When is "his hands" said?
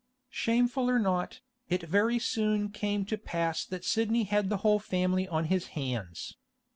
5.45-6.35